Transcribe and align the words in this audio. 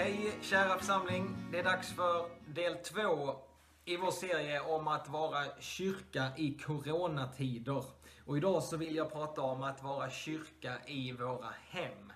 Hej 0.00 0.38
kära 0.40 0.78
församling! 0.78 1.36
Det 1.50 1.58
är 1.58 1.64
dags 1.64 1.92
för 1.92 2.30
del 2.46 2.76
två 2.76 3.36
i 3.84 3.96
vår 3.96 4.10
serie 4.10 4.60
om 4.60 4.88
att 4.88 5.08
vara 5.08 5.44
kyrka 5.60 6.32
i 6.36 6.54
coronatider. 6.54 7.84
Och 8.24 8.36
idag 8.36 8.62
så 8.62 8.76
vill 8.76 8.96
jag 8.96 9.12
prata 9.12 9.42
om 9.42 9.62
att 9.62 9.82
vara 9.82 10.10
kyrka 10.10 10.86
i 10.86 11.12
våra 11.12 11.54
hem. 11.68 12.12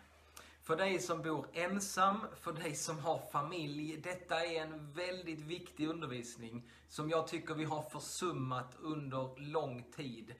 För 0.62 0.76
dig 0.76 0.98
som 0.98 1.22
bor 1.22 1.46
ensam, 1.52 2.20
för 2.40 2.52
dig 2.52 2.74
som 2.74 2.98
har 2.98 3.18
familj. 3.32 3.96
Detta 3.96 4.44
är 4.44 4.62
en 4.62 4.92
väldigt 4.92 5.40
viktig 5.40 5.88
undervisning 5.88 6.70
som 6.88 7.10
jag 7.10 7.26
tycker 7.26 7.54
vi 7.54 7.64
har 7.64 7.82
försummat 7.82 8.76
under 8.80 9.40
lång 9.40 9.84
tid. 9.96 10.34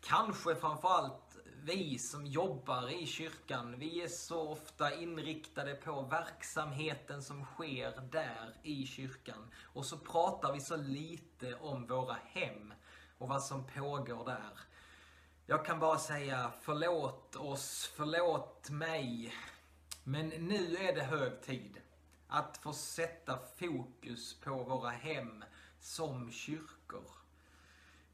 Kanske 0.00 0.54
framförallt 0.54 1.33
vi 1.64 1.98
som 1.98 2.26
jobbar 2.26 3.02
i 3.02 3.06
kyrkan, 3.06 3.78
vi 3.78 4.02
är 4.02 4.08
så 4.08 4.48
ofta 4.48 4.94
inriktade 4.94 5.74
på 5.74 6.02
verksamheten 6.02 7.22
som 7.22 7.44
sker 7.44 8.00
där 8.00 8.56
i 8.62 8.86
kyrkan. 8.86 9.50
Och 9.62 9.86
så 9.86 9.98
pratar 9.98 10.52
vi 10.52 10.60
så 10.60 10.76
lite 10.76 11.54
om 11.54 11.86
våra 11.86 12.16
hem 12.24 12.74
och 13.18 13.28
vad 13.28 13.42
som 13.42 13.66
pågår 13.66 14.24
där. 14.24 14.58
Jag 15.46 15.64
kan 15.64 15.80
bara 15.80 15.98
säga 15.98 16.52
förlåt 16.62 17.36
oss, 17.36 17.92
förlåt 17.96 18.70
mig. 18.70 19.34
Men 20.04 20.28
nu 20.28 20.76
är 20.76 20.94
det 20.94 21.04
hög 21.04 21.42
tid 21.42 21.80
att 22.28 22.56
få 22.56 22.72
sätta 22.72 23.38
fokus 23.58 24.40
på 24.40 24.50
våra 24.50 24.90
hem 24.90 25.44
som 25.80 26.30
kyrkor. 26.30 27.23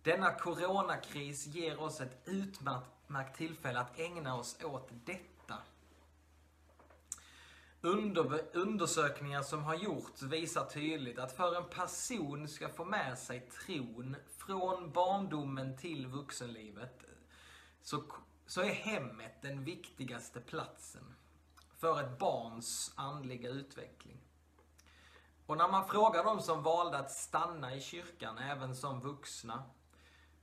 Denna 0.03 0.33
coronakris 0.33 1.47
ger 1.47 1.81
oss 1.81 2.01
ett 2.01 2.23
utmärkt 2.25 3.37
tillfälle 3.37 3.81
att 3.81 3.99
ägna 3.99 4.37
oss 4.37 4.65
åt 4.65 4.89
detta. 5.05 5.59
Under, 7.81 8.57
undersökningar 8.57 9.43
som 9.43 9.65
har 9.65 9.75
gjorts 9.75 10.23
visar 10.23 10.65
tydligt 10.65 11.19
att 11.19 11.37
för 11.37 11.57
en 11.57 11.69
person 11.69 12.49
ska 12.49 12.69
få 12.69 12.85
med 12.85 13.19
sig 13.19 13.41
tron 13.41 14.17
från 14.39 14.93
barndomen 14.93 15.77
till 15.77 16.07
vuxenlivet 16.07 17.05
så, 17.83 18.03
så 18.47 18.61
är 18.61 18.73
hemmet 18.73 19.43
den 19.43 19.65
viktigaste 19.65 20.41
platsen 20.41 21.15
för 21.77 22.01
ett 22.01 22.19
barns 22.19 22.93
andliga 22.95 23.49
utveckling. 23.49 24.21
Och 25.47 25.57
när 25.57 25.69
man 25.69 25.89
frågar 25.89 26.25
de 26.25 26.41
som 26.43 26.63
valde 26.63 26.99
att 26.99 27.11
stanna 27.11 27.75
i 27.75 27.81
kyrkan, 27.81 28.39
även 28.39 28.77
som 28.77 29.01
vuxna, 29.01 29.65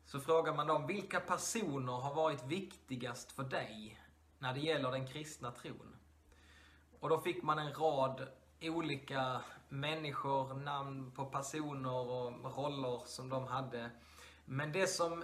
så 0.08 0.20
frågar 0.20 0.54
man 0.54 0.68
dem, 0.68 0.88
vilka 0.88 1.20
personer 1.20 1.94
har 1.94 2.14
varit 2.14 2.44
viktigast 2.44 3.32
för 3.32 3.44
dig 3.44 4.02
när 4.40 4.54
det 4.54 4.60
gäller 4.60 4.92
den 4.92 5.08
kristna 5.08 5.52
tron? 5.52 5.96
Och 7.00 7.10
då 7.10 7.20
fick 7.20 7.44
man 7.44 7.60
en 7.60 7.74
rad 7.74 8.28
olika 8.62 9.42
människor, 9.70 10.54
namn 10.54 11.12
på 11.12 11.26
personer 11.26 11.94
och 11.94 12.58
roller 12.58 13.02
som 13.06 13.30
de 13.30 13.48
hade. 13.48 13.90
Men 14.46 14.72
det 14.72 14.88
som 14.88 15.24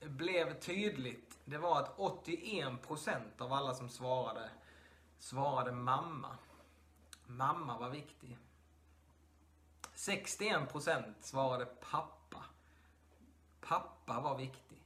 blev 0.00 0.60
tydligt, 0.60 1.38
det 1.44 1.58
var 1.58 1.80
att 1.80 1.96
81% 1.96 3.20
av 3.38 3.52
alla 3.52 3.74
som 3.74 3.88
svarade, 3.88 4.50
svarade 5.18 5.72
mamma. 5.72 6.36
Mamma 7.26 7.78
var 7.78 7.90
viktig. 7.90 8.38
61% 9.94 11.14
svarade 11.20 11.66
pappa. 11.66 12.21
Pappa 13.68 14.20
var 14.20 14.38
viktig. 14.38 14.82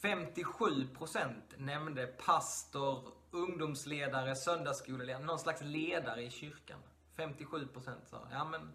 57% 0.00 1.34
nämnde 1.56 2.06
pastor, 2.06 3.12
ungdomsledare, 3.30 4.36
söndagsskoleledare, 4.36 5.24
någon 5.24 5.38
slags 5.38 5.60
ledare 5.62 6.22
i 6.22 6.30
kyrkan. 6.30 6.78
57% 7.16 8.04
sa, 8.06 8.28
ja 8.30 8.44
men 8.44 8.72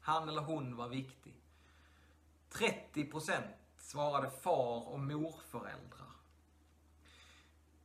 han 0.00 0.28
eller 0.28 0.42
hon 0.42 0.76
var 0.76 0.88
viktig. 0.88 1.34
30% 2.50 3.42
svarade 3.78 4.30
far 4.30 4.88
och 4.88 5.00
morföräldrar. 5.00 6.06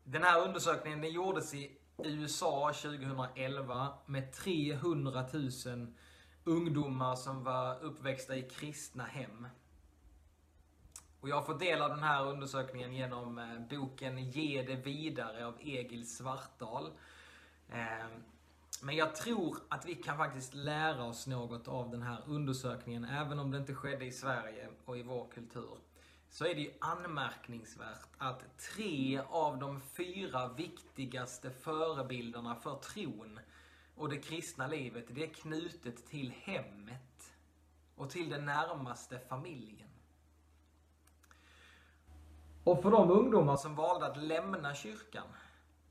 Den 0.03 0.24
här 0.24 0.41
undersökningen 0.41 1.01
den 1.01 1.12
gjordes 1.12 1.53
i 1.53 1.78
USA 1.97 2.74
2011 2.74 3.94
med 4.06 4.34
300 4.34 5.25
000 5.34 5.94
ungdomar 6.44 7.16
som 7.16 7.44
var 7.44 7.79
uppväxta 7.84 8.35
i 8.35 8.41
kristna 8.41 9.03
hem. 9.03 9.47
Och 11.22 11.29
jag 11.29 11.35
har 11.35 11.44
fått 11.44 11.59
del 11.59 11.81
av 11.81 11.90
den 11.90 12.03
här 12.03 12.25
undersökningen 12.25 12.94
genom 12.94 13.38
eh, 13.38 13.59
boken 13.69 14.29
Ge 14.29 14.63
det 14.63 14.75
vidare 14.75 15.46
av 15.46 15.57
Egil 15.59 16.09
Svartdal. 16.09 16.91
Eh, 17.69 18.07
men 18.81 18.96
jag 18.96 19.16
tror 19.16 19.57
att 19.69 19.85
vi 19.85 19.96
kan 19.96 20.18
faktiskt 20.18 20.53
lära 20.53 21.03
oss 21.03 21.28
något 21.28 21.68
av 21.68 21.90
den 21.90 22.01
här 22.01 22.24
undersökningen, 22.28 23.06
även 23.06 23.40
om 23.40 23.51
det 23.51 23.57
inte 23.57 23.74
skedde 23.74 24.06
i 24.06 24.12
Sverige 24.12 24.69
och 24.85 24.97
i 24.97 25.03
vår 25.03 25.28
kultur. 25.34 25.78
Så 26.30 26.46
är 26.46 26.56
det 26.56 26.62
ju 26.62 26.72
anmärkningsvärt 26.80 28.07
att 28.18 28.57
tre 28.57 29.22
av 29.30 29.59
de 29.59 29.81
fyra 29.81 30.47
viktigaste 30.47 31.51
förebilderna 31.51 32.56
för 32.56 32.75
tron 32.75 33.40
och 34.01 34.09
det 34.09 34.17
kristna 34.17 34.67
livet, 34.67 35.06
det 35.07 35.23
är 35.23 35.34
knutet 35.34 36.07
till 36.07 36.34
hemmet 36.44 37.34
och 37.95 38.09
till 38.09 38.29
den 38.29 38.45
närmaste 38.45 39.19
familjen. 39.19 39.89
Och 42.63 42.81
för 42.81 42.91
de 42.91 43.12
ungdomar 43.12 43.57
som 43.57 43.75
valde 43.75 44.06
att 44.06 44.17
lämna 44.17 44.75
kyrkan 44.75 45.28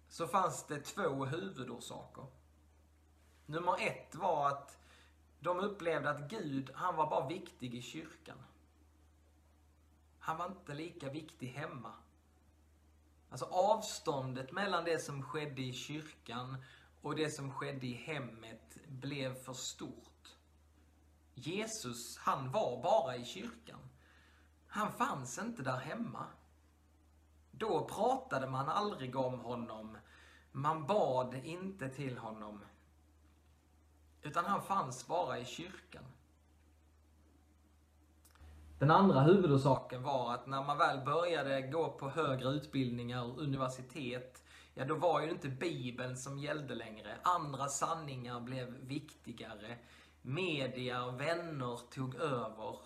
så 0.09 0.27
fanns 0.27 0.67
det 0.67 0.81
två 0.81 1.25
huvudorsaker. 1.25 2.27
Nummer 3.47 3.77
ett 3.81 4.15
var 4.15 4.49
att 4.49 4.79
de 5.41 5.59
upplevde 5.59 6.11
att 6.11 6.31
Gud, 6.31 6.71
han 6.75 6.97
var 6.97 7.11
bara 7.11 7.29
viktig 7.29 7.75
i 7.75 7.83
kyrkan. 7.83 8.39
Han 10.19 10.37
var 10.37 10.47
inte 10.47 10.75
lika 10.75 11.11
viktig 11.11 11.47
hemma. 11.47 11.93
Alltså 13.31 13.45
avståndet 13.45 14.53
mellan 14.53 14.85
det 14.85 14.99
som 14.99 15.23
skedde 15.23 15.63
i 15.63 15.73
kyrkan 15.73 16.57
och 17.03 17.17
det 17.17 17.31
som 17.31 17.53
skedde 17.53 17.87
i 17.87 17.95
hemmet 17.95 18.79
blev 18.89 19.35
för 19.35 19.53
stort. 19.53 20.37
Jesus, 21.35 22.19
han 22.19 22.51
var 22.51 22.83
bara 22.83 23.17
i 23.17 23.25
kyrkan. 23.25 23.81
Han 24.67 24.93
fanns 24.93 25.39
inte 25.39 25.63
där 25.63 25.77
hemma. 25.77 26.27
Då 27.51 27.85
pratade 27.85 28.47
man 28.47 28.69
aldrig 28.69 29.17
om 29.17 29.41
honom. 29.41 29.99
Man 30.53 30.87
bad 30.87 31.35
inte 31.35 31.89
till 31.89 32.19
honom. 32.19 32.65
Utan 34.23 34.45
han 34.45 34.63
fanns 34.63 35.07
bara 35.07 35.39
i 35.39 35.45
kyrkan. 35.45 36.05
Den 38.79 38.91
andra 38.91 39.21
huvudorsaken 39.21 40.03
var 40.03 40.35
att 40.35 40.47
när 40.47 40.63
man 40.63 40.79
väl 40.79 41.05
började 41.05 41.63
gå 41.63 41.93
på 41.93 42.09
högre 42.09 42.49
utbildningar 42.49 43.25
och 43.25 43.39
universitet, 43.39 44.43
ja 44.75 44.85
då 44.85 44.95
var 44.95 45.21
ju 45.21 45.31
inte 45.31 45.49
Bibeln 45.49 46.17
som 46.17 46.39
gällde 46.39 46.75
längre. 46.75 47.19
Andra 47.23 47.69
sanningar 47.69 48.41
blev 48.41 48.67
viktigare. 48.67 49.79
Media 50.23 51.05
och 51.05 51.21
vänner 51.21 51.81
tog 51.91 52.15
över. 52.15 52.79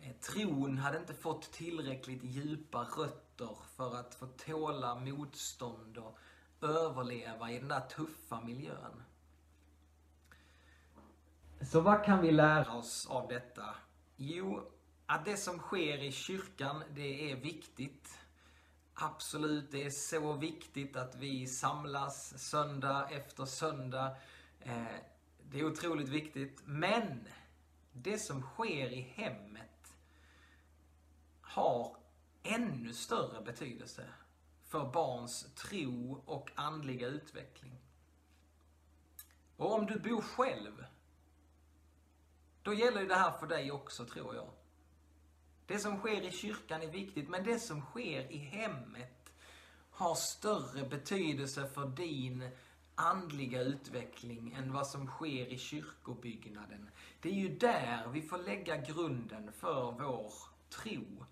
Eh, 0.00 0.12
tron 0.12 0.78
hade 0.78 0.98
inte 0.98 1.14
fått 1.14 1.52
tillräckligt 1.52 2.24
djupa 2.24 2.82
rötter 2.82 3.56
för 3.76 3.96
att 3.96 4.14
få 4.14 4.26
tåla 4.26 4.94
motstånd 4.94 5.98
och 5.98 6.18
överleva 6.62 7.50
i 7.50 7.58
den 7.58 7.68
där 7.68 7.80
tuffa 7.80 8.40
miljön. 8.40 9.02
Så 11.60 11.80
vad 11.80 12.04
kan 12.04 12.22
vi 12.22 12.32
lära 12.32 12.72
oss 12.72 13.06
av 13.10 13.28
detta? 13.28 13.74
Jo, 14.16 14.70
att 15.06 15.24
det 15.24 15.36
som 15.36 15.58
sker 15.58 16.02
i 16.02 16.12
kyrkan, 16.12 16.82
det 16.94 17.32
är 17.32 17.36
viktigt. 17.36 18.18
Absolut, 18.98 19.70
det 19.70 19.84
är 19.84 19.90
så 19.90 20.32
viktigt 20.32 20.96
att 20.96 21.14
vi 21.14 21.46
samlas 21.46 22.38
söndag 22.38 23.08
efter 23.10 23.44
söndag. 23.44 24.16
Eh, 24.60 24.84
det 25.42 25.60
är 25.60 25.64
otroligt 25.64 26.08
viktigt. 26.08 26.62
Men 26.64 27.28
det 27.92 28.18
som 28.18 28.42
sker 28.42 28.92
i 28.92 29.00
hemmet 29.00 29.96
har 31.40 31.96
ännu 32.42 32.92
större 32.92 33.42
betydelse 33.42 34.04
för 34.64 34.92
barns 34.92 35.54
tro 35.54 36.22
och 36.26 36.50
andliga 36.54 37.06
utveckling. 37.06 37.80
Och 39.56 39.72
om 39.72 39.86
du 39.86 39.98
bor 39.98 40.20
själv, 40.20 40.84
då 42.62 42.74
gäller 42.74 43.00
ju 43.00 43.06
det 43.06 43.14
här 43.14 43.38
för 43.38 43.46
dig 43.46 43.72
också, 43.72 44.04
tror 44.04 44.34
jag. 44.34 44.50
Det 45.66 45.78
som 45.78 45.98
sker 45.98 46.22
i 46.22 46.32
kyrkan 46.32 46.82
är 46.82 46.90
viktigt, 46.90 47.28
men 47.28 47.44
det 47.44 47.58
som 47.58 47.80
sker 47.80 48.32
i 48.32 48.38
hemmet 48.38 49.32
har 49.90 50.14
större 50.14 50.88
betydelse 50.88 51.68
för 51.68 51.86
din 51.86 52.50
andliga 52.94 53.60
utveckling 53.60 54.52
än 54.52 54.72
vad 54.72 54.86
som 54.86 55.06
sker 55.06 55.52
i 55.52 55.58
kyrkobyggnaden. 55.58 56.90
Det 57.20 57.28
är 57.28 57.34
ju 57.34 57.48
där 57.48 58.08
vi 58.08 58.22
får 58.22 58.38
lägga 58.38 58.76
grunden 58.76 59.52
för 59.52 59.92
vår 59.92 60.32
tro. 60.68 61.26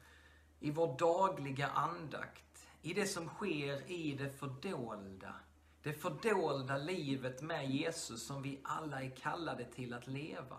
I 0.61 0.71
vår 0.71 0.99
dagliga 0.99 1.69
andakt, 1.69 2.67
i 2.83 2.95
det 2.95 3.07
som 3.07 3.29
sker 3.29 3.91
i 3.91 4.15
det 4.15 4.31
fördolda, 4.31 5.35
Det 5.83 5.93
fördolda 5.93 6.77
livet 6.77 7.43
med 7.43 7.71
Jesus 7.71 8.27
som 8.27 8.43
vi 8.43 8.61
alla 8.63 9.03
är 9.03 9.17
kallade 9.17 9.65
till 9.65 9.95
att 9.95 10.07
leva. 10.07 10.59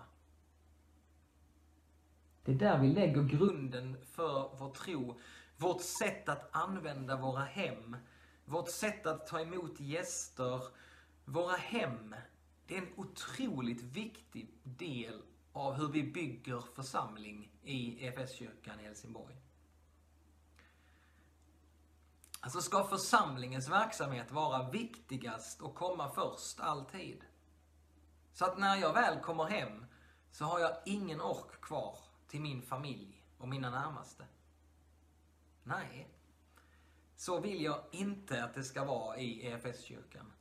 Det 2.46 2.52
är 2.52 2.56
där 2.56 2.78
vi 2.78 2.88
lägger 2.88 3.24
grunden 3.24 3.98
för 4.06 4.58
vår 4.58 4.74
tro. 4.74 5.20
Vårt 5.58 5.82
sätt 5.82 6.30
att 6.30 6.50
använda 6.52 7.16
våra 7.16 7.44
hem. 7.44 7.98
Vårt 8.46 8.70
sätt 8.70 9.06
att 9.06 9.28
ta 9.28 9.40
emot 9.40 9.80
gäster. 9.80 10.62
Våra 11.26 11.56
hem. 11.56 12.16
Det 12.68 12.78
är 12.78 12.82
en 12.82 12.94
otroligt 12.96 13.82
viktig 13.82 14.50
del 14.64 15.22
av 15.54 15.74
hur 15.74 15.88
vi 15.88 16.04
bygger 16.04 16.64
församling 16.76 17.52
i 17.64 18.06
EFS-kyrkan 18.06 18.80
i 18.80 18.84
Helsingborg. 18.84 19.36
Alltså 22.40 22.62
ska 22.62 22.84
församlingens 22.84 23.70
verksamhet 23.70 24.32
vara 24.32 24.70
viktigast 24.70 25.62
och 25.62 25.76
komma 25.76 26.12
först, 26.12 26.60
alltid. 26.60 27.24
Så 28.34 28.46
att 28.46 28.58
när 28.58 28.76
jag 28.76 28.94
väl 28.94 29.20
kommer 29.20 29.44
hem 29.44 29.86
så 30.32 30.46
har 30.46 30.60
jag 30.60 30.78
ingen 30.86 31.22
ork 31.22 31.62
kvar 31.62 32.05
till 32.28 32.42
min 32.42 32.62
familj 32.62 33.24
och 33.38 33.48
mina 33.48 33.70
närmaste. 33.70 34.26
Nej, 35.64 36.08
så 37.16 37.40
vill 37.40 37.62
jag 37.62 37.84
inte 37.92 38.44
att 38.44 38.54
det 38.54 38.64
ska 38.64 38.86
vara 38.86 39.18
i 39.18 39.48
EFS-kyrkan. 39.48 40.32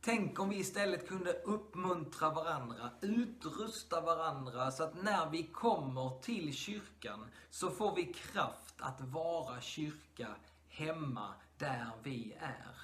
Tänk 0.00 0.40
om 0.40 0.48
vi 0.48 0.56
istället 0.56 1.08
kunde 1.08 1.32
uppmuntra 1.32 2.30
varandra, 2.30 2.90
utrusta 3.00 4.00
varandra 4.00 4.70
så 4.70 4.84
att 4.84 5.02
när 5.02 5.30
vi 5.30 5.42
kommer 5.42 6.20
till 6.20 6.54
kyrkan 6.54 7.26
så 7.50 7.70
får 7.70 7.94
vi 7.94 8.04
kraft 8.04 8.74
att 8.78 9.00
vara 9.00 9.60
kyrka 9.60 10.28
hemma 10.68 11.34
där 11.58 11.90
vi 12.02 12.32
är. 12.40 12.76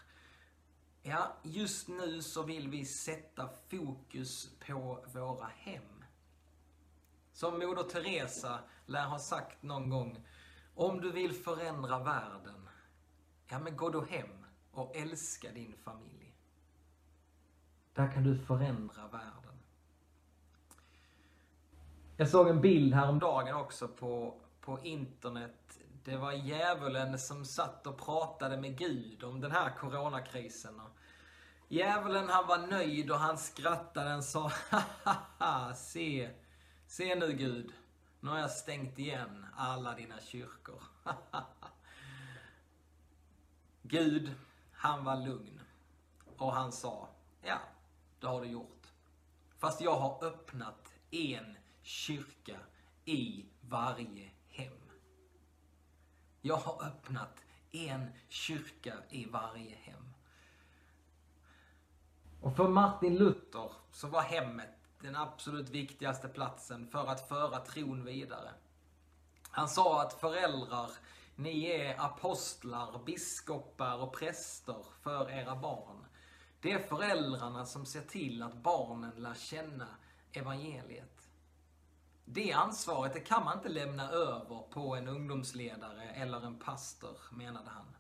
Ja, 1.03 1.37
just 1.43 1.89
nu 1.89 2.23
så 2.23 2.43
vill 2.43 2.69
vi 2.69 2.85
sätta 2.85 3.49
fokus 3.69 4.51
på 4.67 5.05
våra 5.15 5.47
hem. 5.47 6.00
Som 7.41 7.59
Moder 7.59 7.83
Teresa 7.83 8.59
lär 8.87 9.05
ha 9.05 9.19
sagt 9.19 9.63
någon 9.63 9.91
gång, 9.91 10.27
om 10.75 11.01
du 11.01 11.13
vill 11.13 11.33
förändra 11.33 11.99
världen, 11.99 12.69
ja 13.49 13.59
men 13.59 13.77
gå 13.77 13.89
då 13.89 14.05
hem 14.05 14.47
och 14.73 14.97
älska 14.97 15.51
din 15.53 15.75
familj. 15.85 16.35
Där 17.95 18.13
kan 18.13 18.25
du 18.25 18.39
förändra 18.39 19.09
världen. 19.09 19.59
Jag 22.17 22.29
såg 22.29 22.49
en 22.49 22.61
bild 22.61 22.95
häromdagen 22.95 23.57
också 23.57 23.89
på, 23.89 24.35
på 24.61 24.81
internet. 24.81 25.79
Det 26.05 26.17
var 26.17 26.33
djävulen 26.33 27.19
som 27.19 27.45
satt 27.45 27.87
och 27.87 27.99
pratade 27.99 28.57
med 28.57 28.79
Gud 28.79 29.25
om 29.25 29.41
den 29.41 29.53
här 29.53 29.71
coronakrisen. 29.71 30.81
Djävulen 31.69 32.29
han 32.29 32.47
var 32.47 32.67
nöjd 32.67 33.11
och 33.11 33.19
han 33.19 33.39
skrattade 33.39 34.17
och 34.17 34.25
sa, 34.25 34.53
ha 35.39 35.75
se, 35.75 36.31
se 36.91 37.15
nu 37.15 37.33
Gud, 37.33 37.73
nu 38.21 38.31
har 38.31 38.39
jag 38.39 38.51
stängt 38.51 38.99
igen 38.99 39.47
alla 39.57 39.95
dina 39.95 40.21
kyrkor. 40.21 40.83
Gud, 43.83 44.35
han 44.73 45.05
var 45.05 45.17
lugn. 45.17 45.61
Och 46.37 46.53
han 46.53 46.73
sa, 46.73 47.09
ja, 47.43 47.59
det 48.21 48.27
har 48.27 48.41
du 48.41 48.47
gjort. 48.47 48.87
Fast 49.59 49.81
jag 49.81 49.97
har 49.97 50.25
öppnat 50.25 50.93
en 51.11 51.57
kyrka 51.83 52.57
i 53.05 53.47
varje 53.61 54.31
hem. 54.49 54.81
Jag 56.41 56.57
har 56.57 56.87
öppnat 56.87 57.45
en 57.71 58.11
kyrka 58.29 58.95
i 59.11 59.25
varje 59.25 59.77
hem. 59.77 60.15
Och 62.41 62.57
för 62.57 62.69
Martin 62.69 63.17
Luther 63.17 63.73
så 63.93 64.09
var 64.09 64.23
hemmet 64.23 64.80
den 65.01 65.17
absolut 65.17 65.69
viktigaste 65.69 66.29
platsen 66.29 66.87
för 66.87 67.07
att 67.07 67.29
föra 67.29 67.59
tron 67.59 68.05
vidare. 68.05 68.51
Han 69.51 69.69
sa 69.69 70.03
att 70.03 70.21
föräldrar, 70.21 70.91
ni 71.37 71.65
är 71.65 72.01
apostlar, 72.01 73.05
biskopar 73.05 73.97
och 73.97 74.13
präster 74.13 74.85
för 75.03 75.31
era 75.31 75.57
barn. 75.57 76.07
Det 76.61 76.73
är 76.73 76.79
föräldrarna 76.79 77.67
som 77.67 77.87
ser 77.87 78.03
till 78.03 78.43
att 78.43 78.55
barnen 78.55 79.23
lär 79.23 79.35
känna 79.35 79.87
evangeliet. 80.33 81.29
Det 82.25 82.53
ansvaret 82.53 83.13
det 83.13 83.21
kan 83.21 83.45
man 83.45 83.57
inte 83.57 83.69
lämna 83.69 84.11
över 84.11 84.63
på 84.71 84.97
en 84.97 85.09
ungdomsledare 85.09 86.03
eller 86.03 86.47
en 86.47 86.59
pastor, 86.59 87.17
menade 87.31 87.71
han. 87.71 87.95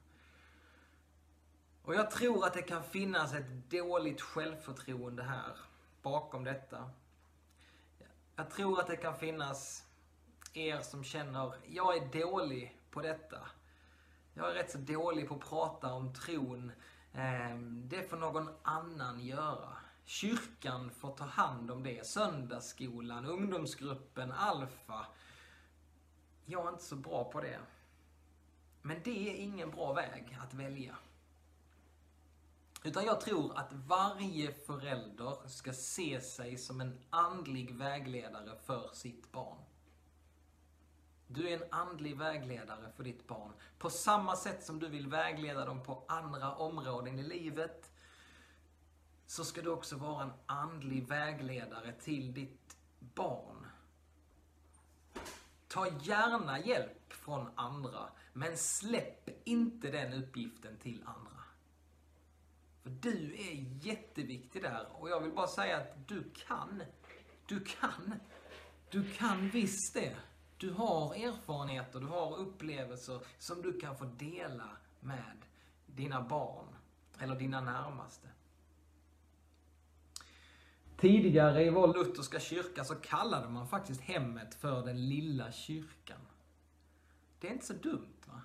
Och 1.82 1.94
jag 1.94 2.10
tror 2.10 2.46
att 2.46 2.54
det 2.54 2.62
kan 2.62 2.82
finnas 2.82 3.34
ett 3.34 3.70
dåligt 3.70 4.20
självförtroende 4.20 5.22
här, 5.22 5.56
bakom 6.02 6.44
detta. 6.44 6.90
Jag 8.36 8.50
tror 8.50 8.80
att 8.80 8.86
det 8.86 8.96
kan 8.96 9.16
finnas 9.16 9.84
er 10.52 10.80
som 10.80 11.04
känner, 11.04 11.52
jag 11.66 11.96
är 11.96 12.20
dålig 12.22 12.80
på 12.90 13.00
detta. 13.00 13.38
Jag 14.34 14.50
är 14.50 14.54
rätt 14.54 14.70
så 14.70 14.78
dålig 14.78 15.28
på 15.28 15.34
att 15.34 15.40
prata 15.40 15.92
om 15.92 16.14
tron. 16.14 16.72
Ehm, 17.12 17.88
det 17.88 18.10
får 18.10 18.16
någon 18.16 18.48
annan 18.62 19.20
göra. 19.20 19.76
Kyrkan 20.04 20.90
får 20.90 21.16
ta 21.16 21.24
hand 21.24 21.70
om 21.70 21.82
det. 21.82 22.06
Söndagsskolan, 22.06 23.26
ungdomsgruppen, 23.26 24.32
Alfa. 24.32 25.06
Jag 26.44 26.66
är 26.66 26.68
inte 26.68 26.84
så 26.84 26.96
bra 26.96 27.24
på 27.32 27.40
det. 27.40 27.60
Men 28.82 29.00
det 29.04 29.30
är 29.30 29.34
ingen 29.34 29.70
bra 29.70 29.92
väg 29.92 30.38
att 30.42 30.54
välja. 30.54 30.96
Utan 32.82 33.04
jag 33.04 33.20
tror 33.20 33.58
att 33.58 33.72
varje 33.72 34.52
förälder 34.52 35.48
ska 35.48 35.72
se 35.72 36.20
sig 36.20 36.58
som 36.58 36.80
en 36.80 36.98
andlig 37.10 37.74
vägledare 37.74 38.58
för 38.66 38.90
sitt 38.92 39.32
barn. 39.32 39.58
Du 41.26 41.48
är 41.48 41.56
en 41.56 41.72
andlig 41.72 42.18
vägledare 42.18 42.92
för 42.96 43.04
ditt 43.04 43.26
barn. 43.26 43.52
På 43.78 43.90
samma 43.90 44.36
sätt 44.36 44.64
som 44.64 44.78
du 44.78 44.88
vill 44.88 45.08
vägleda 45.08 45.64
dem 45.64 45.82
på 45.82 46.04
andra 46.08 46.54
områden 46.54 47.18
i 47.18 47.22
livet, 47.22 47.92
så 49.26 49.44
ska 49.44 49.62
du 49.62 49.70
också 49.70 49.96
vara 49.96 50.22
en 50.22 50.32
andlig 50.46 51.08
vägledare 51.08 51.92
till 51.92 52.34
ditt 52.34 52.76
barn. 52.98 53.66
Ta 55.68 55.88
gärna 56.02 56.60
hjälp 56.60 57.12
från 57.12 57.50
andra, 57.54 58.08
men 58.32 58.56
släpp 58.56 59.48
inte 59.48 59.90
den 59.90 60.12
uppgiften 60.12 60.78
till 60.78 61.02
andra. 61.06 61.39
För 62.90 63.10
du 63.10 63.34
är 63.34 63.86
jätteviktig 63.86 64.62
där 64.62 64.86
och 64.92 65.10
jag 65.10 65.20
vill 65.20 65.32
bara 65.32 65.46
säga 65.46 65.76
att 65.76 66.08
du 66.08 66.30
kan. 66.48 66.82
Du 67.46 67.60
kan. 67.60 68.14
Du 68.90 69.10
kan 69.10 69.50
visst 69.50 69.94
det. 69.94 70.16
Du 70.56 70.72
har 70.72 71.14
erfarenheter, 71.14 72.00
du 72.00 72.06
har 72.06 72.36
upplevelser 72.36 73.20
som 73.38 73.62
du 73.62 73.80
kan 73.80 73.96
få 73.96 74.04
dela 74.04 74.68
med 75.00 75.36
dina 75.86 76.22
barn 76.22 76.66
eller 77.18 77.34
dina 77.34 77.60
närmaste. 77.60 78.28
Tidigare 80.96 81.64
i 81.64 81.70
vår 81.70 81.94
lutherska 81.94 82.40
kyrka 82.40 82.84
så 82.84 82.94
kallade 82.94 83.48
man 83.48 83.68
faktiskt 83.68 84.00
hemmet 84.00 84.54
för 84.54 84.84
den 84.84 85.08
lilla 85.08 85.52
kyrkan. 85.52 86.20
Det 87.40 87.48
är 87.48 87.52
inte 87.52 87.66
så 87.66 87.72
dumt 87.74 88.18
va? 88.26 88.40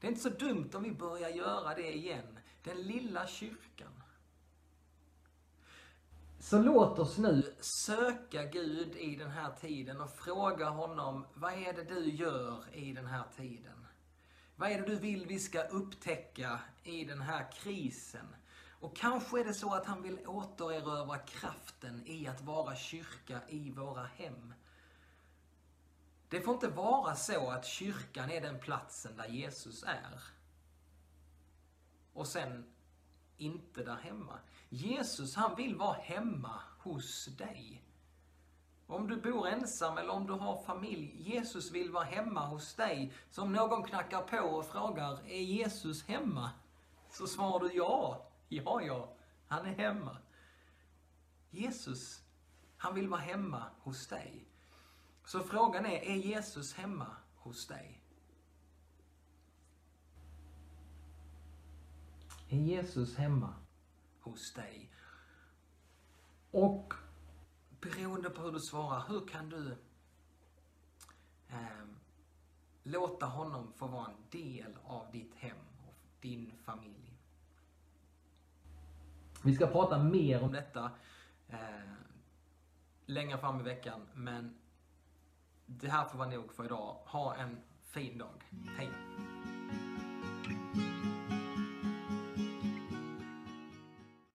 Det 0.00 0.06
är 0.06 0.08
inte 0.08 0.22
så 0.22 0.28
dumt 0.28 0.70
om 0.74 0.82
vi 0.82 0.92
börjar 0.92 1.28
göra 1.28 1.74
det 1.74 1.96
igen. 1.96 2.38
Den 2.62 2.82
lilla 2.82 3.26
kyrkan. 3.26 4.02
Så 6.38 6.58
låt 6.58 6.98
oss 6.98 7.18
nu 7.18 7.54
söka 7.60 8.44
Gud 8.44 8.96
i 8.96 9.16
den 9.16 9.30
här 9.30 9.50
tiden 9.60 10.00
och 10.00 10.10
fråga 10.10 10.68
honom, 10.68 11.26
vad 11.34 11.52
är 11.52 11.72
det 11.72 11.84
du 11.84 12.10
gör 12.10 12.64
i 12.72 12.92
den 12.92 13.06
här 13.06 13.24
tiden? 13.36 13.86
Vad 14.56 14.70
är 14.70 14.80
det 14.80 14.86
du 14.86 14.96
vill 14.96 15.26
vi 15.26 15.38
ska 15.38 15.62
upptäcka 15.62 16.60
i 16.82 17.04
den 17.04 17.20
här 17.20 17.52
krisen? 17.52 18.26
Och 18.80 18.96
kanske 18.96 19.40
är 19.40 19.44
det 19.44 19.54
så 19.54 19.74
att 19.74 19.86
han 19.86 20.02
vill 20.02 20.26
återerövra 20.26 21.18
kraften 21.18 22.02
i 22.06 22.28
att 22.28 22.40
vara 22.40 22.76
kyrka 22.76 23.40
i 23.48 23.70
våra 23.70 24.04
hem. 24.04 24.54
Det 26.28 26.40
får 26.40 26.54
inte 26.54 26.68
vara 26.68 27.14
så 27.14 27.50
att 27.50 27.66
kyrkan 27.66 28.30
är 28.30 28.40
den 28.40 28.58
platsen 28.60 29.16
där 29.16 29.28
Jesus 29.28 29.82
är. 29.82 30.22
Och 32.12 32.26
sen 32.26 32.64
inte 33.36 33.82
där 33.82 33.96
hemma. 33.96 34.38
Jesus 34.68 35.36
han 35.36 35.56
vill 35.56 35.76
vara 35.76 35.92
hemma 35.92 36.60
hos 36.78 37.26
dig. 37.26 37.84
Om 38.86 39.08
du 39.08 39.20
bor 39.20 39.48
ensam 39.48 39.98
eller 39.98 40.10
om 40.10 40.26
du 40.26 40.32
har 40.32 40.62
familj, 40.62 41.22
Jesus 41.32 41.70
vill 41.70 41.90
vara 41.90 42.04
hemma 42.04 42.46
hos 42.46 42.74
dig. 42.74 43.12
Så 43.30 43.42
om 43.42 43.52
någon 43.52 43.84
knackar 43.84 44.22
på 44.22 44.38
och 44.38 44.66
frågar, 44.66 45.18
är 45.26 45.42
Jesus 45.42 46.04
hemma? 46.04 46.50
Så 47.10 47.26
svarar 47.26 47.60
du 47.60 47.72
ja. 47.74 48.26
Ja, 48.48 48.82
ja, 48.82 49.12
han 49.48 49.66
är 49.66 49.74
hemma. 49.74 50.16
Jesus, 51.50 52.22
han 52.76 52.94
vill 52.94 53.08
vara 53.08 53.20
hemma 53.20 53.64
hos 53.80 54.06
dig. 54.06 54.44
Så 55.24 55.40
frågan 55.40 55.86
är, 55.86 56.00
är 56.02 56.16
Jesus 56.16 56.74
hemma 56.74 57.16
hos 57.36 57.66
dig? 57.66 58.02
Är 62.52 62.56
Jesus 62.56 63.16
hemma 63.16 63.54
hos 64.20 64.52
dig. 64.54 64.90
Och 66.50 66.94
beroende 67.80 68.30
på 68.30 68.42
hur 68.42 68.52
du 68.52 68.60
svarar, 68.60 69.04
hur 69.08 69.26
kan 69.26 69.48
du 69.48 69.76
eh, 71.48 71.86
låta 72.82 73.26
honom 73.26 73.72
få 73.72 73.86
vara 73.86 74.06
en 74.06 74.30
del 74.30 74.76
av 74.84 75.10
ditt 75.12 75.34
hem 75.34 75.56
och 75.86 75.94
din 76.20 76.52
familj? 76.64 77.18
Vi 79.44 79.54
ska 79.54 79.66
prata 79.66 80.02
mer 80.02 80.42
om 80.42 80.52
detta 80.52 80.90
eh, 81.48 81.58
längre 83.06 83.38
fram 83.38 83.60
i 83.60 83.62
veckan, 83.62 84.08
men 84.14 84.58
det 85.66 85.88
här 85.88 86.04
får 86.04 86.18
vara 86.18 86.28
nog 86.28 86.52
för 86.52 86.64
idag. 86.64 86.96
Ha 87.04 87.36
en 87.36 87.60
fin 87.80 88.18
dag. 88.18 88.44
Hej! 88.76 88.90